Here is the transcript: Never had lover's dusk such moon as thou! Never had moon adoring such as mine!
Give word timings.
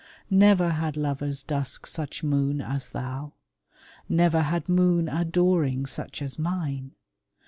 Never 0.31 0.69
had 0.71 0.97
lover's 0.97 1.43
dusk 1.43 1.85
such 1.85 2.23
moon 2.23 2.59
as 2.59 2.89
thou! 2.89 3.33
Never 4.09 4.41
had 4.41 4.67
moon 4.67 5.07
adoring 5.07 5.85
such 5.85 6.23
as 6.23 6.39
mine! 6.39 6.93